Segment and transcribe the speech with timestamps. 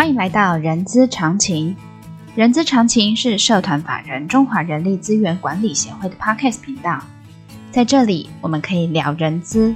[0.00, 1.76] 欢迎来到人资常情。
[2.34, 7.02] 人资常情是社团法人中华人力资源管理协会的 Podcast 频道，
[7.70, 9.74] 在这里我们可以聊人资，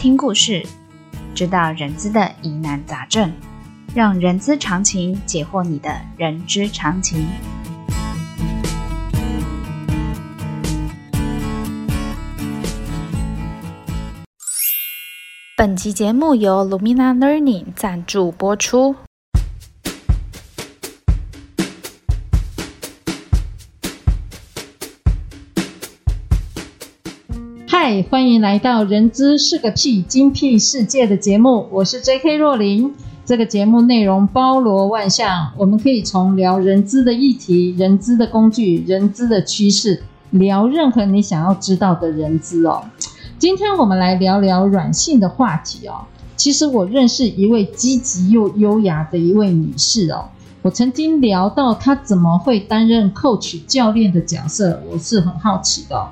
[0.00, 0.66] 听故事，
[1.32, 3.32] 知道人资的疑难杂症，
[3.94, 7.24] 让人资常情解惑你的人之常情。
[15.56, 18.96] 本期节目由 Lumina Learning 赞助播出。
[27.74, 32.36] 嗨，欢迎来到《人资是个屁精辟世界》的节目，我是 J.K.
[32.36, 32.94] 若琳。
[33.24, 42.84] 这个节目内容包罗万象，我们可以从聊人资的议题、人资的工具、人资的趋势，聊任何你想要知道的人资哦。
[43.38, 46.04] 今天我们来聊聊软性的话题哦。
[46.36, 50.26] 其实我认识一位积极又优雅的一位女士哦。
[50.60, 56.08] 我曾经聊到她怎么会担任 coach 教练的角色，我是很好奇的。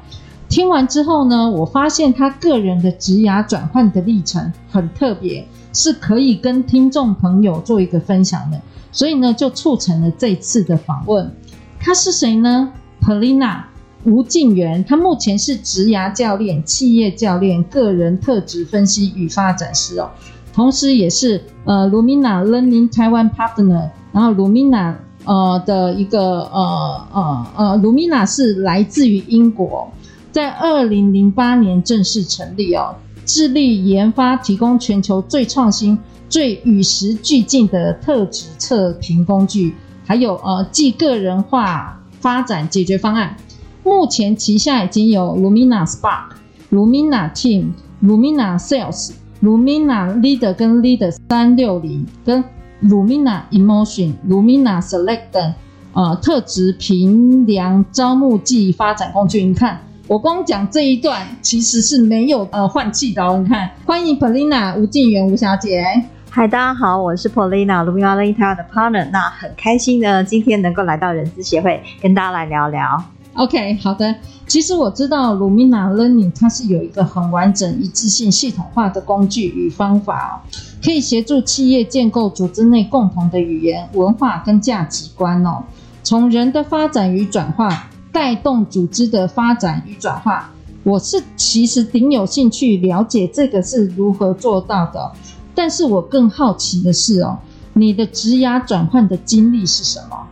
[0.51, 11.31] 听完之后呢，我发现他个人的职涯转换的历程很特别，是可以跟听众朋友做一个分享的，所以呢，就促成了这次的访问。
[11.79, 13.63] 他是谁呢？Polina
[14.03, 20.11] 吴静媛，他目前是职涯教练、企业教练、个人特质分析与发展师哦，
[20.53, 29.89] 同时也是呃 Lumina Learning Taiwan Partner，然后 Lumina 呃的一个呃呃呃 Lumina 是来自于英国。
[30.33, 39.75] 在二零零八年正式成立哦，致力研发提供全球最创新、最与时俱进的特质测评工具，
[40.07, 43.37] 还有呃，即个人化发展解决方案。
[43.83, 46.31] 目前旗下已经有 Lumina Spark、
[46.71, 49.11] Lumina Team、Lumina Sales、
[49.43, 52.45] Lumina Leader 跟 Leader 三六零跟
[52.85, 55.55] Lumina Emotion、Lumina Select 等
[55.93, 59.43] 呃特质评量招募暨发展工具。
[59.45, 59.81] 你看。
[60.11, 63.39] 我光讲这一段，其实是没有呃换气的哦。
[63.41, 65.85] 你看，欢迎 Polina 吴静媛吴小姐。
[66.29, 69.09] 嗨，大家好，我是 Polina Lumina Learning Taiwan 的 partner。
[69.13, 73.05] 那很开心呢，今天能够来到人资协会，跟大家来聊聊。
[73.35, 74.13] OK，好的。
[74.49, 80.43] 其实我知道 Lumina Learning 它是有一个很完整、一致性、系统化的工具与方法哦，
[80.85, 85.63] 可以协助企业建构组织内共同的语言、文化跟价值观哦。
[86.03, 87.87] 从人的发展与转化。
[88.13, 90.51] 带动组织的发展与转化，
[90.83, 95.13] 我是其实挺有兴趣了解这个是如何做到的，
[95.55, 97.39] 但是我更好奇的是哦，
[97.75, 100.27] 你的职涯转换的经历是什么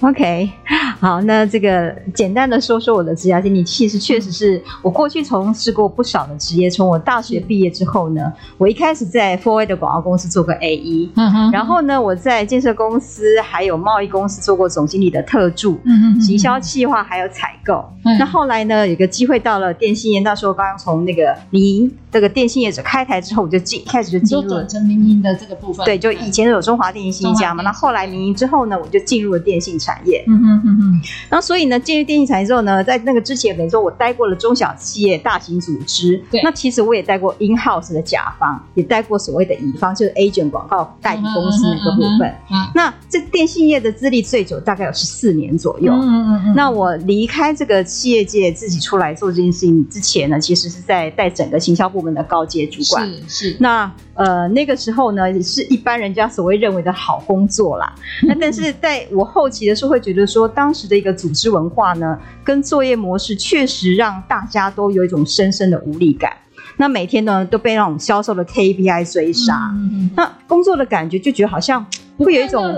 [0.00, 0.50] ？OK，
[1.00, 6.68] 好，那这个简单的说说我的职业经历，其实确实是我过去从事过不少的职业。
[6.68, 17.82] 从我大学毕业之后呢，我一开始在 f o r A 的广告公司做过 AE，嗯哼，然后呢，我在建设公司还有贸易公司做过总经理的特助，嗯哼，行销企划还有采购。
[18.04, 25.84] 嗯、那后来呢，有个机会到了电信业，那时候刚刚从那个民营这个电信业者开台之后，我就进开始就进入了民营的这个部分。
[25.84, 30.22] 对，就以前有中华电信一家嘛，那后来民营之后呢，我就进入了电信产业。
[30.26, 30.89] 嗯哼嗯哼。
[31.28, 36.22] 然后所以呢，进入电信产业之后呢，在那个之前，等于说我待过了中小企业、大型组织。
[36.30, 36.40] 对。
[36.42, 42.28] 那其实我也待过 in house 的甲方，也待过所谓的乙方，就是 agent 广告代理公司那个部分。
[42.50, 42.70] 嗯。
[42.74, 45.92] 那这电信业的资历最久，大概有十四年左右。
[45.92, 46.54] 嗯嗯嗯。
[46.54, 47.84] 那我离开这个。
[47.90, 53.06] 企业界自己出来做这件事情之前呢，其实是在带整个行销部门的高阶主管。
[53.26, 53.56] 是是。
[53.58, 57.92] 那呃那个时候呢，是一般人家所谓认为的好工作啦。
[58.22, 66.32] 那但是在我后期的时候，会觉得说，当时的一个组织文化呢，跟作业模式确实让大家都有一种深深的无力感。
[66.76, 69.70] 那每天呢都被那种销售的 KPI 追杀。
[69.74, 70.10] 嗯嗯。
[70.16, 71.84] 那工作的感觉就觉得好像
[72.18, 72.74] 会有一种，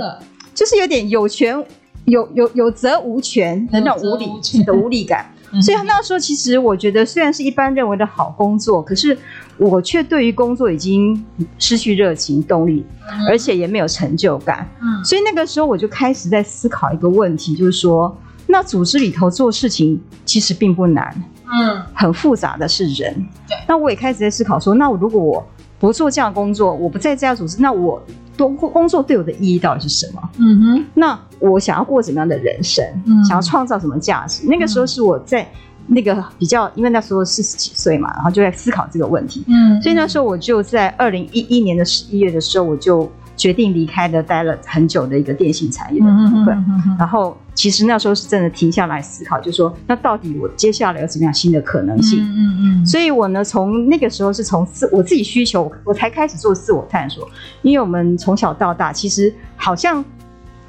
[0.54, 1.64] 就是有点有权。
[2.06, 4.26] 有有有责无权的那种无力
[4.64, 9.16] 的无力感，所以那时候其实我觉得，虽然是一般认为的好工作，可是
[9.58, 11.24] 我却对于工作已经
[11.58, 12.84] 失去热情动力，
[13.28, 14.66] 而且也没有成就感。
[14.80, 18.16] 嗯，所以那个时候我就开始在思考一个问题，就是说，
[18.46, 21.14] 那组织里头做事情其实并不难，
[21.52, 23.14] 嗯，很复杂的是人。
[23.46, 25.46] 对，那我也开始在思考说，那我如果我
[25.82, 28.00] 不做这样的工作，我不在这家组织，那我。
[28.34, 30.30] 多工作对我的意义到底是什么？
[30.38, 32.82] 嗯哼，那我想要过怎么样的人生？
[33.04, 34.48] 嗯，想要创造什么价值？
[34.48, 35.46] 那个时候是我在
[35.86, 39.44] 那个比较，因为那时候四十几岁嘛，然后就在思考这个问题。
[39.48, 46.64] 嗯，所以那时候我就在二零一一年的十一月的时候，我就决定离开的，待了很久的一个电信产业的部分。
[46.98, 52.22] 然后其实那时候是真的停下来思考，就说那到底我接下来有什么样新的可能性？
[52.22, 52.86] 嗯嗯嗯。
[52.86, 57.28] 所以我呢，从那个时候是从自我自己需求，我才开始做自我探索。
[57.62, 60.04] 因为我们从小到大，其实好像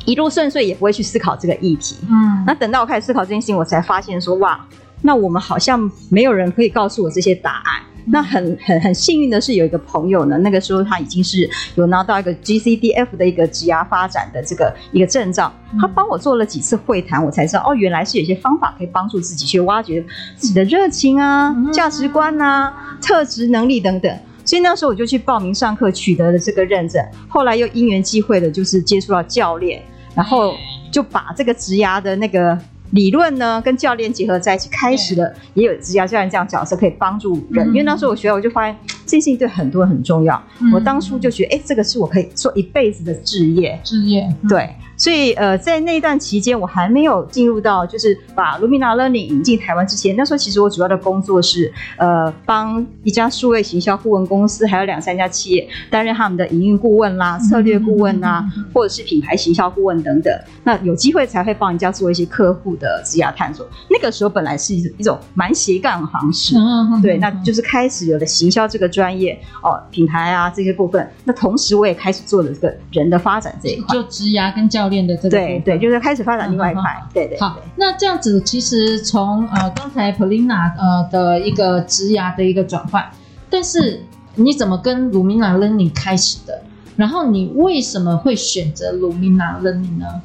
[0.06, 1.98] 一路顺遂，也不会去思考这个议题。
[2.09, 2.44] 嗯。
[2.48, 4.66] 那等到我开始思考这件事情，我才发现说哇，
[5.01, 7.81] 那我们好像没有人可以告诉我这些答案。
[8.05, 20.03] 那很很很幸运的是，有一个朋友呢，那个时候他已经是有拿到一个 GCDF 的一个职涯发展的这个一个证照，他帮我做了几次会谈，我才知道哦，原来是有些方法可以帮助自己去挖掘
[20.35, 24.19] 自己的热情啊、价值观啊、特质能力等等。
[24.45, 27.01] 所以那时候我就去报名上课，取得了这个认证。
[27.29, 29.81] 后来又因缘际会的，就是接触到教练，
[30.13, 30.53] 然后
[30.91, 32.59] 就把这个职涯的那个。
[32.94, 37.68] 理论呢，跟教练结合在一起，开始了也有职教教练这样角色可以帮助人。
[37.68, 40.42] 因为那时候我学，我就发现这件事情对很多人很重要。
[40.74, 43.80] 我当初就觉得，哎，这个是我可以做一辈子的职业。
[43.84, 44.69] 职业，对。
[45.03, 60.33] 所以，呃，在那一段期间，我还没有进入到就是把 Lumina Learning 引进台湾之前，那时候其实我主要的工作是，呃，帮一家数位行销顾问公司，还有两三家企业担任他们的营运顾问啦、策略顾问啦，或者是品牌行销顾问等等。
[60.63, 63.67] 那有机会才会帮人家做一些客户的职涯探索。
[63.89, 66.56] 那个时候本来是一一种蛮斜杠的方式，
[67.01, 71.11] 对，那就是开始有了行销这个专业哦，品牌啊这些部分。
[71.25, 75.04] 那同时我也开始做了这个人的发展这一块，就职涯跟教练。
[75.06, 77.40] 的这个对对，就是开始发展另外一块，嗯、对，对对。
[77.42, 83.04] 好，那这样子其实从呃刚才 Polina 呃的一个职涯的一个转换，
[83.50, 84.01] 但是
[84.36, 86.62] 你怎么跟 Lumina Learning 开始的？
[86.95, 90.22] 然后你为什么会选择 Lumina Learning 呢？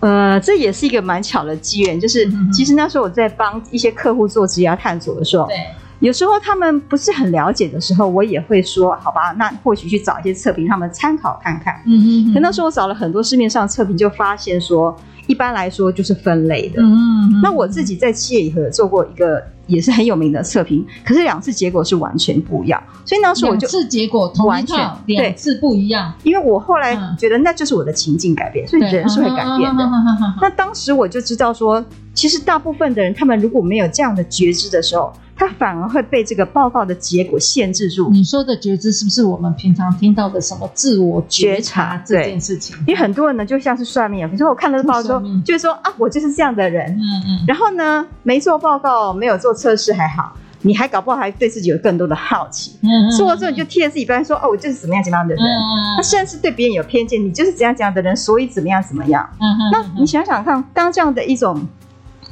[0.00, 5.56] 呃，这也是一个蛮巧的机缘，就是其实那时候我在帮一些客户做职涯探索的时候，对。
[6.00, 11.80] 有时候他们不是很了解的时候，我也会说好吧，那或许去找一些测评，他们参考看看。
[11.86, 12.34] 嗯嗯。
[12.34, 14.94] 可那时候我找了很多市面上测评，就发现说，
[15.26, 16.82] 一般来说就是分类的。
[16.82, 17.40] 嗯。
[17.42, 22.82] 那我自己在企业里头有做过一个也是很有名的测评，可是两次结果是完全不一样。
[23.06, 26.12] 所以那时候我就两次结果同一套，两次不一样。
[26.22, 29.90] 因为我后来觉得那就是我的情境改变，所以人是会改变的。
[30.40, 31.82] 那当时我就知道说，
[32.12, 35.12] 其实大部分的人，他们如果没有这样的觉知的时候。
[35.36, 38.08] 他反而会被这个报告的结果限制住。
[38.10, 42.76] 你说的觉知是不是我们平常听到的什么自我觉察这件事情？
[42.86, 46.86] 因为很多人呢，就像是算命，比如说我看了报告之后，就是说啊，我就是这样的人。
[46.92, 47.44] 嗯嗯。
[47.48, 52.78] 然后呢，没做报告，没有做测试还好，你还搞不好还对自己有更多的好奇。
[52.82, 53.10] 嗯嗯。
[53.10, 55.44] 做了之后你就贴着自己标签说，哦，我就是怎么样怎么样的人。
[55.44, 55.96] 嗯。
[55.96, 59.28] 他甚至对别人有偏见，你就是怎样怎样的人，所以怎么样怎么样。
[59.40, 59.60] 嗯嗯。
[59.72, 61.66] 那你想想看，当这样的一种。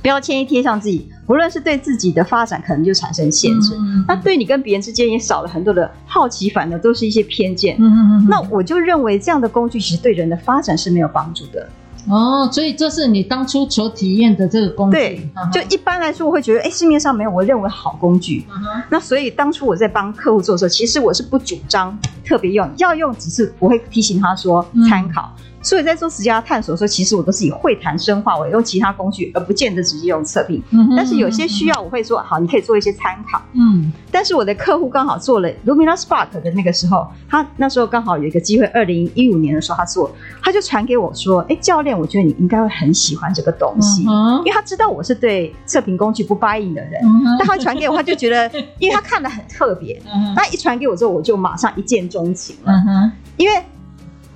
[0.00, 7.74] 标签一贴上自己，无论是对自己的发展，可能就产生限制；嗯、那对你跟别人之间也少了很多的好奇，反而都是一些偏见。
[7.78, 8.26] 嗯嗯嗯。
[8.28, 11.66] 那我就认为这样的工具其实对人的发展是没有帮助的。
[12.10, 14.98] 哦，所以这是你当初所体验的这个工具。
[14.98, 18.44] 对，就一般来说，我会觉得，哎，市面上没有我认为好工具。
[18.90, 25.34] 那所以当初我在帮客户做的时候，其实我是不主张特别用，要用只是我会提醒他说参考。
[25.36, 30.62] 嗯所以在做职涯探索的时候，其实我都是以会谈深化为用其他工具，而不见得直接用测评。
[30.70, 33.40] 嗯，但是有些需要，我会说好，你可以做一些参考。
[33.52, 40.10] 嗯，但是我的客户刚好做了 Lumina Spark 的那个时候，他那时候刚好有一个机会，二零一五年的时候他做，
[40.42, 47.00] 他就传给我说：“哎，教练，我觉得你应该会很喜欢这个东西，嗯、因为他知道我是对测评工具不 buy in 的人。
[47.04, 50.00] 嗯、但他传给我，他就觉得，因为他看的很特别。
[50.12, 52.72] 嗯、哼那一传给我之后，我就马上一见钟情了。
[52.72, 53.62] 嗯哼，因为。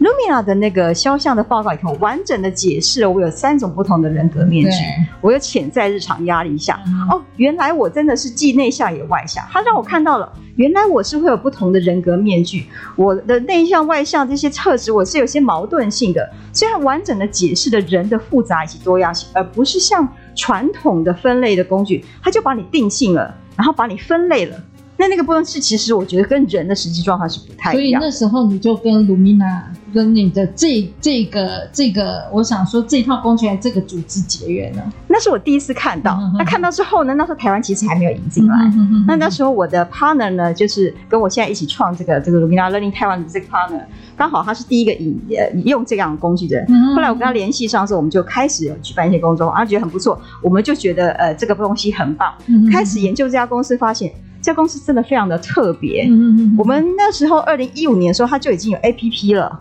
[0.06, 4.76] Lumina 的那个肖像的报告里头，完整的解释了我有三种不同的人格面具，
[5.20, 9.44] 我有潜在日常压力下，嗯、哦，原来我真的是既内向也外向。
[9.50, 16.30] 他让我看到了，原来我是会有不同的人格面具，我的内向外向这些特质，我是有些矛盾性的。
[16.52, 24.56] 虽然完整的解释了人的复杂以及多样性，而不是像传统的分类的工具，他就把你定性了，然后把你分类了。
[24.98, 28.00] 那那个部分是，其实我觉得跟人的实际状况是不太一样。
[28.00, 29.62] 所以那时候你就跟 Lumina
[29.92, 34.92] 跟你的这这个这个，我想说这套工具这个组织结缘了。
[35.08, 36.18] 那是我第一次看到。
[36.38, 38.56] 那看到之后呢，那时候台湾其实还没有引进来。
[38.64, 43.84] 嗯、哼哼那那时候我的 partner 呢，就是跟我现在一起创这个这个 Lumina Learning 台湾的这个 partner，
[44.16, 46.66] 刚好他是第一个引呃用这样的工具的人。
[46.68, 52.32] 嗯、哼后来我跟他联系上之后，我们就开始有举办一些工作，啊，觉得很不错，我们就觉得呃这个东西很棒，
[52.72, 54.10] 开始研究这家公司，发现。
[54.46, 56.06] 这家公司真的非常的特别。
[56.08, 59.58] 嗯，我们那时候二零一五年的时候，它就已经有 APP 了。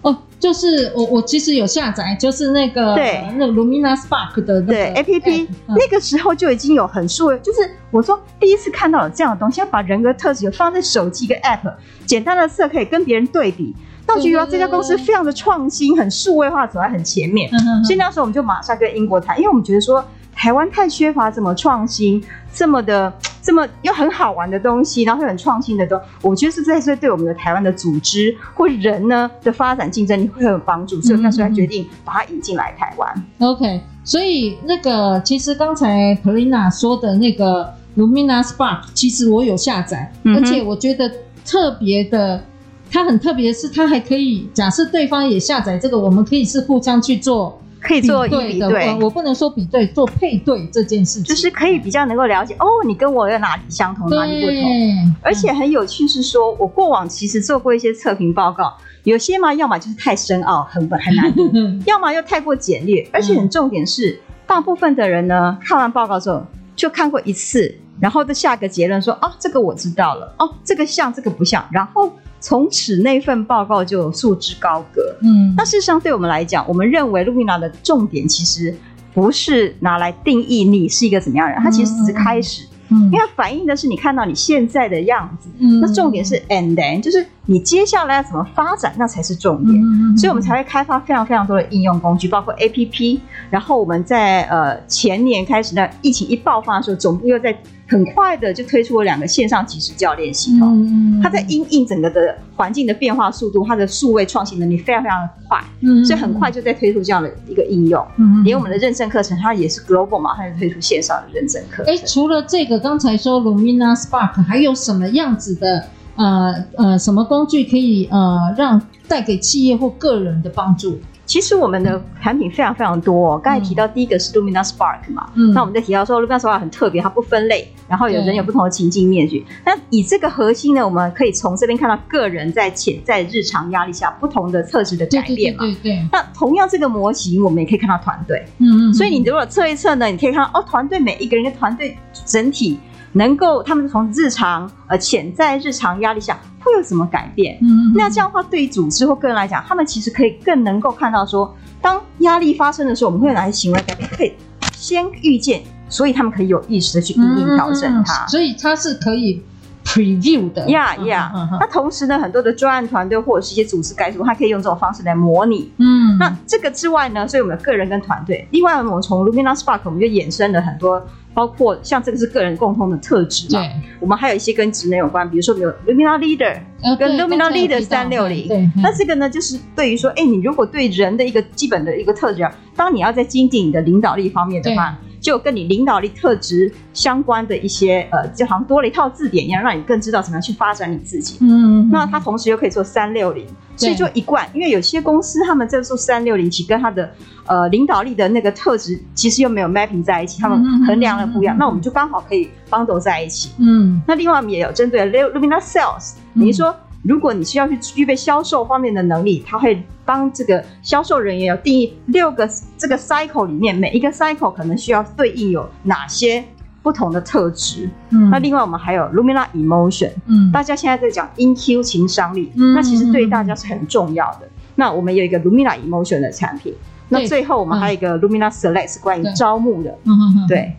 [0.00, 7.58] 哦，就是我我其实有下载，就是那个对那个 Lumina Spark 的那个对 APP，那个时候就已经有很数，就是
[7.90, 11.74] 我说第一次看到有这样的东西，要把人格特质放在手机一个 App，
[12.06, 13.76] 简单的测可以跟别人对比。
[14.08, 17.50] 那我觉得这家公司非常的创新，很数位化，走在很前面。
[17.84, 20.02] 所以那时候我们就马上跟英国谈，因为我们觉得说
[20.34, 23.12] 台湾太缺乏怎么创新、这么的、
[23.46, 31.00] 这么又很好玩的东西，然后又很创新的东西，我觉得是在这对我们的台湾的组织或人呢的发展竞争力会很有帮助。
[31.00, 33.24] 所以我那时候决定把它引进来台湾。
[33.38, 41.08] OK，所以那个其实刚才 Polina 说的那个 Lumina Spark，其实我有下载，而且我觉得
[41.44, 42.42] 特别的。
[42.88, 48.98] 它很特别的是，它还可以假设对方也下载这个，我们可以是互相去做，可以做一比对。
[49.00, 55.14] 我不能说比对，做配对这件事情，就是可以比较能够了解哦，你跟我有哪里相同，哪里不同。
[55.22, 58.74] 而且很有趣是说，我过往其实做过一些测评报告，
[59.04, 61.48] 有些嘛，要么就是太深奥，很很难读；
[61.86, 63.08] 要么又太过简略。
[63.12, 72.12] 而且很重点是，大部分的人呢，看完报告之后就看过一次，然后就下个结论说，哦，这个我知道了，哦，这个像，这个不像，然后。
[72.40, 75.16] 从此那份报告就束之高阁。
[75.22, 78.74] 嗯，那事实上对我们来讲，我们认为 Lumina 的重点其实
[79.14, 82.62] 不是拿来定义你是一个怎么样人，它其实只是开始。
[82.88, 85.48] 嗯，因为它反映的是你看到你现在的样子。
[85.58, 89.74] 嗯，那重点是 and then，就是你接下来要怎么发展，那才是重点。
[89.80, 93.20] 嗯，所以我们才会开发非常非常多的应用工具，包括 APP。
[93.50, 97.56] 然后我们在呃前年开始呢，疫情一爆发的时候，总部又在。
[97.88, 108.04] 很快的就推出了两个线上即时教练系统，嗯、它在因应整个的环境的变化速度，它的数位创新能力非常非常的快，嗯、所以很快就在推出这样的一个应用。
[108.16, 111.94] 嗯、连我们的认证课程，它也是 global 嘛，它就推出线上的认证课程。
[111.94, 115.86] 哎，除了这个，刚才说 Lumina Spark 还有什么样子的
[116.16, 120.98] 呃呃什么工具可以呃让带给企业或个人的帮助？
[121.26, 123.40] 其实我们的产品非常非常多哦。
[123.42, 129.44] 刚才提到第一个是 Lumina Spark 嘛，嗯，那我们在提到说 Lumina Spark 很特别，它不分类，然后有人有不同的情境面具。
[129.64, 135.64] 那以这个核心呢，我们可以从这边看到个人在潜在日常压力下不同的特质的改变嘛。
[135.64, 136.08] 对对对。
[136.12, 138.44] 那同样这个模型，我们也可以看到团队。
[138.58, 138.94] 嗯嗯。
[138.94, 142.78] 所以你如果测一测呢，你可以看到哦，团队每一个人的团队整体
[143.16, 146.38] 能够，他们从日常呃潜在日常压力下。
[146.66, 147.56] 会有什么改变？
[147.62, 154.32] 嗯，那这样的话，对于组织或个人来讲，他们其实可以更能够看到说，当压力发生的时候，我们会有哪些行为改变，可以
[154.72, 158.24] 先预见，所以他们可以有意识的去因应调整它。
[158.24, 159.40] 嗯，所以它是可以
[159.84, 160.68] preview 的。
[160.68, 161.30] 呀呀，
[161.60, 165.72] 那同时呢，很多的专案团队或者是一些组织改组，它可以用这种方式来模拟。
[165.76, 171.00] 嗯，那这个之外呢，所以我们的个人跟团队，另外我们从 Lumina Spark 我们就衍生了很多。
[171.36, 173.60] 包括像这个是个人共通的特质嘛？
[173.60, 176.58] 对，我们还有一些跟职能有关，比如说有 Lumina Leader
[176.98, 178.48] 跟 Lumina Leader 三六零。
[178.76, 191.36] 那这个呢，就是对于说，哎，你如果对人的一个基本的一个特质，当你要在精进你的领导力方面的话，就跟你领导力特质相关的一些呃，就好像多了一套字典一样，让你更知道怎么样去发展你自己。
[191.42, 193.46] 嗯，那它同时又可以做三六零。
[193.76, 197.08] 所以就一贯，因为有些公司他们在做三六零，其实跟他的
[197.44, 201.56] 呃领导力的那个特质，其实又没有 mapping 在一起，他们衡量的不一样。
[201.58, 203.50] 那我们就刚好可以 bundle 在一起。
[203.58, 216.44] 嗯，那另外我们也有针对 Lumina Sales，比如说如果你需要去具备销售方面的能力，他会帮这个销售人员有定义六个这个 cycle 里面，每一个 cycle 可能需要对应有哪些。
[216.86, 224.46] 不同的特质，嗯，那另外我们还有 Lumina Emotion，嗯，大家现在在讲 InQ 情商力，嗯，那其实对于大家是很重要的。
[224.76, 226.72] 那我们有一个 Lumina Emotion 的产品，
[227.08, 230.76] 那最后我们还有一个 Lumina Select 是关于招募的，嗯哼哼，对。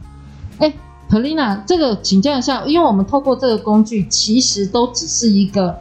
[0.60, 0.74] 哎
[1.10, 5.76] ，Polina，这个请教一下，因为我们透过这个工具，其实都只是一个，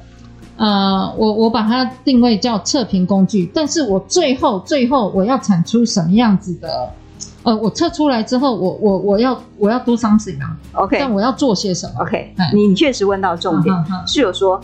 [0.57, 6.91] 呃，我我把它定位叫测评工具，但是我最后最后我要产出什么样子的？
[7.47, 13.73] 呃，我测出来之后，我我我要我要 do something 啊，OK，但我要做些什么？OK，你你确实问到重点，
[14.05, 14.61] 是有说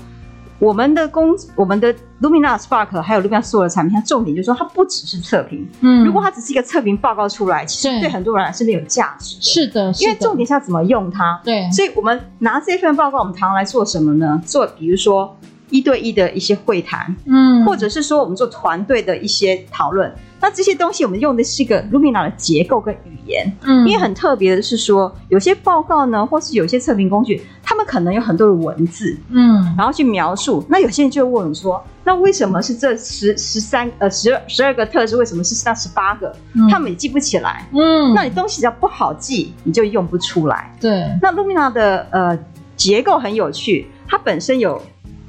[0.58, 14.42] 我们的工，我们的 Lumina Spark 还有 Lumina 所有的产品，它重点就是说它不只是测评，嗯，如果它只是一个测评报告出来，其实对很多人来是没有价值，是的，因为重点是要怎么用它，对，所以我们拿这份报告，我们常常来做什么呢？
[14.44, 15.36] 做比如说
[15.72, 20.14] 一对一的一些会谈，嗯，或者是说我们做团队的一些讨论。
[20.38, 30.64] 那这些东西我们用的是一个 Lumina 的结构跟语言，嗯，因为很特别的是说，有些报告呢，或是有些测评工具，他们可能有很多的文字，嗯，然后去描述。
[30.68, 35.16] 那有些人就问你说，那为什么是这十十三呃十二十二个特质？
[35.16, 36.34] 为什么是那十八个？
[36.54, 40.74] 嗯，他们也记不起来，嗯，那你东西只要不好记，你就用不出来。
[40.80, 42.38] 对，那 Lumina 的呃
[42.76, 44.82] 结构很有趣，它本身有。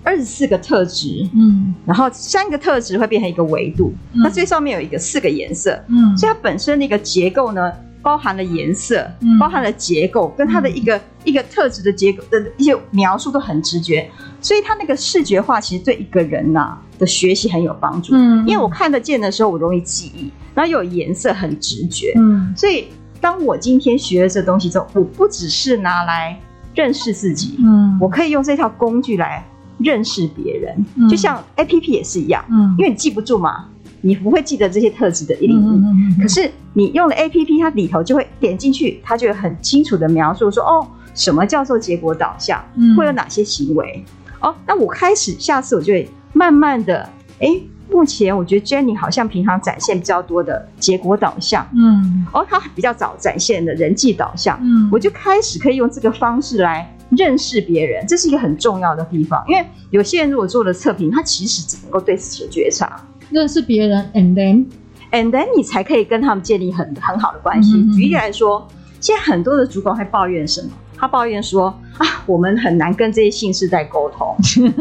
[0.04, 14.10] 二十四个特质，嗯，然后三个特质会变成一个维度，嗯，那最上面有一个四个颜色，嗯，所以它本身的一个结构呢，包含了颜色，嗯，包含了结构，跟它的一个，嗯，一个特质的结构的一些描述都很直觉，
[14.42, 16.82] 所以它那个视觉化其实对一个人呐，啊。
[17.00, 18.14] 的学习很有帮助。
[18.16, 22.14] 嗯，因为我看得见的时候，我容易记忆，然后又有颜色，很直觉。
[22.16, 22.88] 嗯，所以
[23.20, 26.40] 当我今天学了这东西之后，我不只是拿来
[26.76, 29.44] 认识自己，嗯，我可以用这套工具来
[29.80, 30.86] 认识别人。
[30.96, 31.08] 嗯。
[31.10, 33.66] 就像 APP 也是一样，嗯，因为你记不住嘛，
[34.02, 35.62] 你不会记得这些特质的一零一。
[35.62, 42.96] 嗯嗯嗯嗯可是你用了 APP，它里头就会点进去，它就会很清楚的描述说，哦，什么叫做结果导向，嗯。
[42.96, 44.04] 会有哪些行为。
[44.40, 47.08] 哦，那我开始下次我就会慢慢的，
[47.40, 47.48] 哎，
[47.90, 52.26] 目前我觉得 Jenny 好像平常展现比较多的结果导向，嗯。
[52.34, 59.44] 哦，他比较早展现的人际导向，嗯，我就开始可以用这个方式来认识别人，这是一个很重要的地方。
[59.48, 67.74] 因为有些人如果做了测评，他其实只能够对自己的觉察认识别人，and then，，and then 你才可以跟他们建立很很好的关系。
[67.76, 68.68] 嗯嗯嗯举例来说，
[69.00, 70.70] 现在很多的主管会抱怨什么？
[70.96, 71.68] 他抱怨说
[71.98, 74.34] 啊，我们很难跟这些新世代沟通。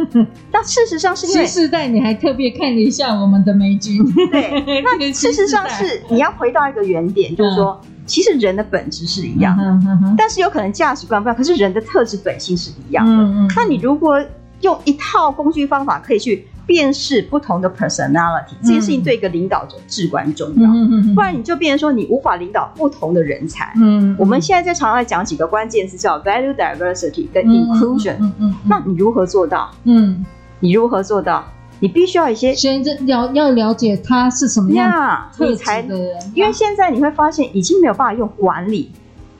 [0.52, 3.98] 但事实上是因为新世代你还特别看了一下我们的美君，
[4.30, 7.80] 对，那 事实上是你要回到一个原点，就是说，
[8.12, 13.24] 其实人的本质是一样的，嗯嗯嗯但是有可能价值观不一样，可是人的特质本性是一样的。
[13.56, 14.22] 那你如果
[14.60, 20.70] 用一套工具方法可以去辨识不同的 personality，这件事情对一个领导者至关重要。
[21.14, 23.72] 不然你就变成说你无法领导不同的人才。
[23.76, 28.16] 嗯，我们现在在常常来讲几个关键词，叫 value diversity 跟 inclusion。
[28.20, 29.70] 嗯嗯，那你如何做到？
[29.84, 30.22] 嗯，
[30.60, 31.42] 你如何做到？
[31.82, 38.88] 你必须要一些先了要了解他是什么样呀，特你才质的人，因为现在你会发现已经没有办法用管理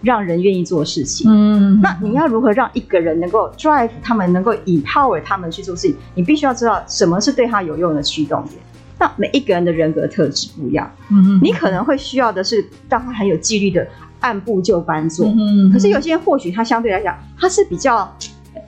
[0.03, 1.31] 让人愿意做事情。
[1.31, 5.97] 嗯，那你要如何让一个人能够 drive 他们，能够 empower 他们去做事情？
[6.17, 8.57] 你必须要知道什么是对他有用的驱动点。
[8.99, 13.87] 那每一个人的人格特质不一样，嗯，你可能会需要的是让他很有纪律的
[14.19, 15.27] 按部就班做。
[15.27, 18.13] 嗯，可是有些人或许他相对来讲他是比较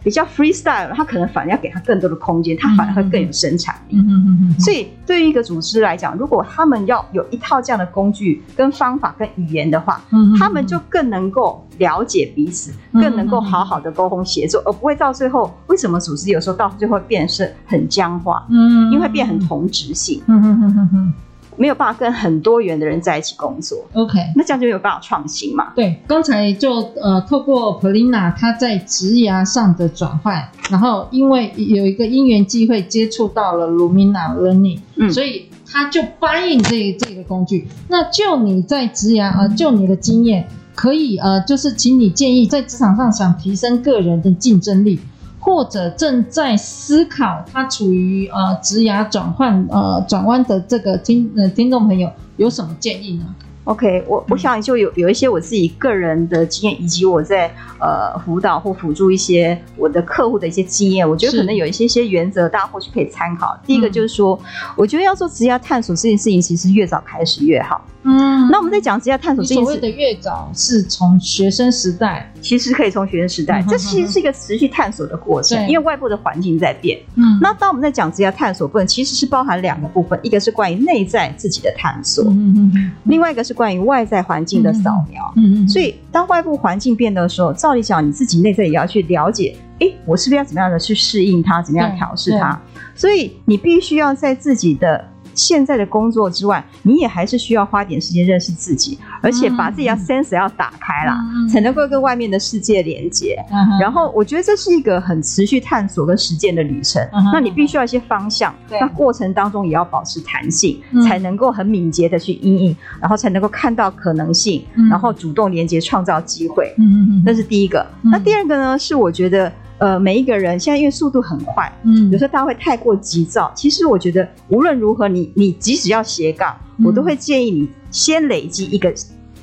[0.03, 3.99] 比较 freestyle，他可能反而要给他更多的空间，他反而会更有生产力。
[3.99, 21.15] 嗯嗯嗯，所以对于一个组织来讲，如果他们要有一套这样的工具、跟方法、跟语言的话，嗯他们就更能够了解彼此，更能够好好的沟通协作，而不会到最后为什么组织有时候到最后会变是很僵化，嗯，因为会变很同质性，嗯嗯嗯嗯嗯
[21.57, 24.19] 没有办法跟很多元的人在一起工作，，OK。
[24.35, 25.73] 那这样就没有办法创新嘛。
[25.75, 37.69] 对，刚才就呃，透过 Polina 她在职涯上的转换，然后因为有一个因缘机会接触到了 Lumina Learning，嗯所以她就 buy in 这这个工具。
[37.89, 44.99] 那就你在职涯呃，就你的经验，可以呃，就是请你建议在职场上想提升个人的竞争力，
[45.45, 53.27] 或者正在思考他处于呃职涯转换呃转弯的这个听呃听众朋友，有什么建议呢
[53.65, 63.55] ？OK，我我想就有有一些我自己个人的经验，以及我在呃辅导或辅助一些我的客户的一些经验，我觉得可能有一些些原则，大家或许可以参考。
[63.67, 64.39] 第一个就是说，
[64.75, 67.85] 我觉得要做职业探索这件事情，其实越早开始越好。
[68.05, 76.99] 嗯那我们在讲职业探索你这件事，所谓的越早是从学生时代，其实可以从学生时代，嗯哼这其实是一个持续探索的过程，对因为外部的环境在变。
[77.17, 85.33] 嗯那当我们在讲职业探索部分，其实是包含两个部分，一个是关于内在自己的探索，嗯嗯另外一个是关于外在环境的扫描。
[85.37, 92.61] 嗯嗯，所以，当外部环境变的时候，照理讲，你自己内在也要去了解，诶，我是不是要怎么样的去适应它，怎么样调试它？
[92.95, 103.37] 所以，你必须要在自己的现在的工作之外，你也还是需要花点时间认识自己，而且把自己要 sense 要打开啦，嗯才能够跟外面的世界连接。
[103.51, 107.03] 嗯然后，我觉得这是一个很持续探索跟实践的旅程。
[107.13, 116.75] 嗯那你必须要一些方向，那过程当中也要保持弹性，嗯才能够很敏捷的去应应，然后才能够看到可能性，嗯然后主动连接，创造机会。
[116.79, 117.85] 嗯嗯嗯，那是第一个。
[118.03, 118.79] 嗯那第二个呢？
[118.79, 123.53] 是我觉得，呃，每一个人现在因为速度很快，嗯有时候大家会太过急躁。
[123.55, 128.93] 其实我觉得，无论如何你，你即使要斜杠，嗯我都会建议你先累积一个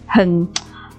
[0.06, 0.48] 很。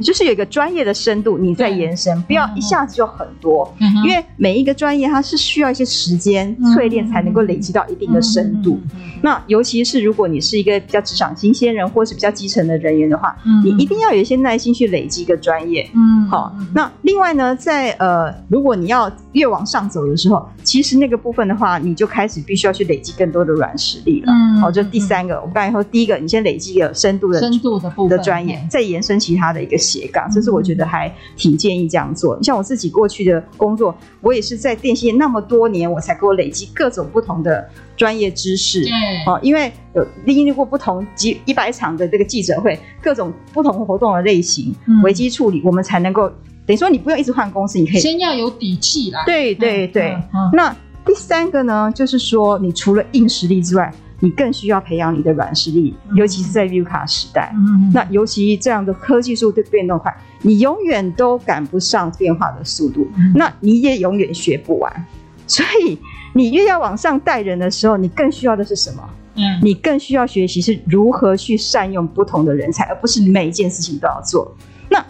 [0.00, 8.80] 就是有一个专业的深度，你在延伸，不要一下子就很多，嗯因为每一个专业它是需要一些时间嗯淬炼才能够累积到一定的深度。
[9.22, 15.88] 那尤其是如果你是一个比较职场新鲜人，或是比较基层的人员的话，嗯你一定要有一些耐心去累积一个专业。
[15.94, 24.32] 嗯好，那另外呢，在呃，如果你要越往上走的时候，其实那个部分的话，你就开始必须要去累积更多的软实力了。
[24.32, 32.40] 嗯好，这第三个，我刚才说第一个，你先累积一个深度的深度的部分的专业，再延伸其他的一个斜杠，嗯这是我觉得还挺建议这样做。
[32.42, 38.82] 像我自己过去的工作，我也是在电信业那么多年，我才给我累积各种不同的专业知识。
[38.82, 38.90] 对，
[39.26, 46.28] 哦，因为有经历过不同几一百场的这个记者会，各种不同活动的类型，嗯危机处理，我们才能够
[46.64, 49.22] 等于说你不用一直换公司，你可以先要有底气啦。
[49.26, 50.12] 对对对。
[50.12, 53.92] 嗯，嗯那第第三个呢，就是说你除了硬实力之外，
[54.22, 57.52] 你更需要培养你的软实力，尤其是在 VUCA 时代。
[57.56, 65.06] 嗯，那尤其这样的科技速度变动快，你永远都赶不上变化的速度，那你也永远学不完。
[65.48, 65.98] 所以
[66.34, 69.02] 你越要往上带人的时候，你更需要的是什么？
[69.34, 74.54] 嗯，你更需要学习是如何去善用不同的人才，而不是每一件事情都要做。
[74.88, 75.04] 那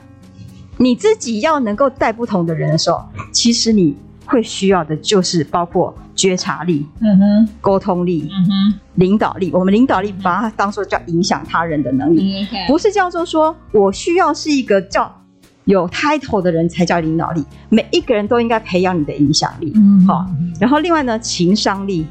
[0.79, 3.95] 你自己要能够带不同的人的时候，其实你
[4.33, 9.51] 会需要的就是包括觉察力、嗯哼，沟通力、嗯哼，领导力。
[9.53, 15.15] 我们领导力把它当做叫影响他人的能力，不是叫做说我需要是一个叫
[15.67, 17.45] 有 title 的人才叫领导力。
[17.69, 20.27] 每一个人都应该培养你的影响力，嗯，好。
[20.59, 22.07] 然后另外呢，情商力。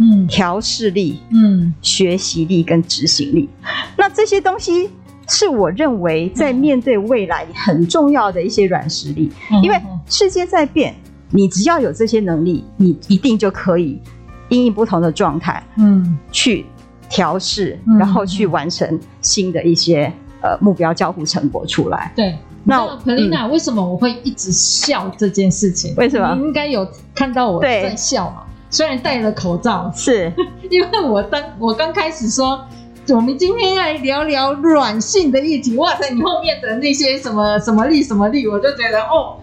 [0.00, 3.48] 嗯，调试力，嗯，学习力跟执行力，
[3.96, 4.88] 那这些东西
[5.28, 9.28] 是我认为在面对未来很重要的一些软实力。
[9.50, 9.76] 嗯，因为
[10.06, 10.94] 世界在变，
[11.30, 14.00] 你只要有这些能力，你一定就可以
[14.48, 16.64] 因应不同的状态，嗯，去
[17.08, 20.12] 调试，然后去完成新的一些
[20.42, 22.12] 呃目标交付成果出来。
[22.16, 25.94] 对，那 Polina，为什么我会一直笑这件事情？
[25.96, 26.34] 为什么？
[26.36, 28.42] 你应该有看到我在笑嘛？
[28.70, 30.32] 虽然戴了口罩，是
[30.70, 32.66] 因为我当我刚开始说，
[33.08, 35.74] 我们今天要来聊聊软性的议题。
[35.76, 39.38] 哇塞，你后面的那些什么什么力什么力，我就觉得哦，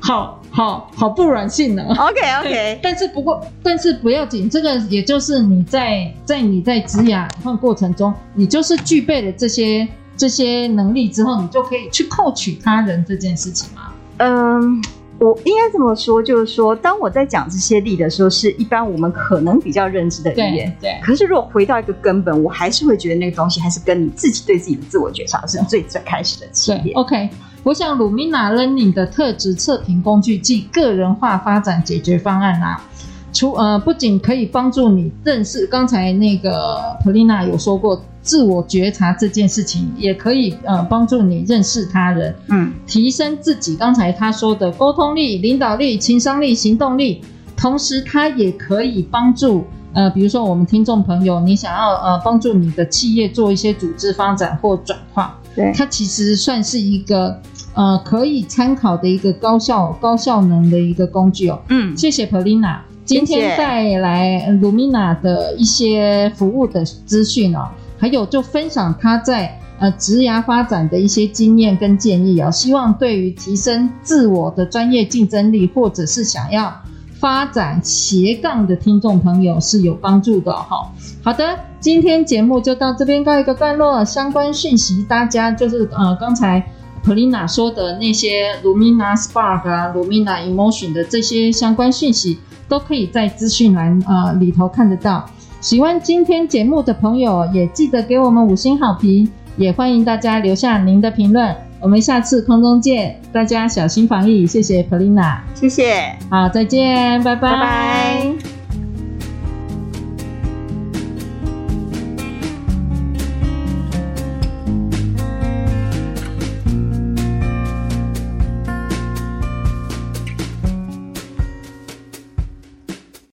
[0.00, 1.82] 好好好不软性呢。
[1.98, 9.86] OK OK， 但是不过，但是不要紧，这个也就是你在在你在职涯换过程中，你就是具备了这些
[10.16, 13.92] 这些能力之后，你就可以去 coach 他人这件事情吗？
[14.18, 14.82] 嗯。
[15.20, 20.76] 我应该这么说，就是说，当我在讲这些力的时候，是一般我们可能比较认知的语言。
[20.80, 20.90] 对。
[20.90, 26.94] 对，可是如果回到一个根本，我还是会觉得那个东西还是跟你自己对自己的自我觉察是最最开始的起点。
[26.96, 27.30] OK，
[27.64, 32.80] 我想 Lumina Learning 的特质测评工具即个人化发展解决方案啊。
[33.32, 43.74] 除呃，不仅可以帮助你认识，刚才那个 Polina 有说过自我觉察这件事情，也可以呃帮助你认识他人，嗯，提升自己。
[43.74, 47.22] 刚才他说的沟通力、领导力、情商力、行动力，
[47.56, 57.40] 同时它也可以帮助呃，比如说我们听众朋友，你想要呃帮助你的企业做一些组织发展或转化，对，它其实算是一个
[57.74, 61.60] 呃可以参考的一个高效高效能的一个工具哦。
[61.68, 62.78] 嗯，谢谢 Polina。
[63.04, 76.74] 今天带来 Lumina 的一些服务的资讯哦，还有就分享他在呃职涯发展的一些经验跟建议哦，希望对于提升自我的专业竞争力，或者是想要
[77.20, 80.90] 发展斜杠的听众朋友是有帮助的哈。
[81.22, 86.66] 好的，今天节目就到这边告一个段落，相关讯息大家就是呃刚才
[87.04, 92.38] Polina 说的那些 Lumina Spark 啊，Lumina Emotion 的这些相关讯息。
[92.66, 95.28] 都可以在资讯栏呃里头看得到。
[95.60, 101.54] 喜欢今天节目的朋友，也记得给我们五星好评，也欢迎大家留下您的评论。
[101.78, 107.50] 我们下次空中见，大家小心防疫，谢谢 Polina，谢谢，好，再见，拜拜。
[107.50, 108.53] 拜拜。